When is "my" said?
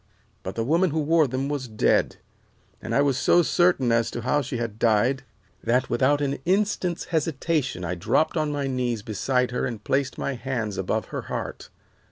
8.51-8.65, 10.17-10.33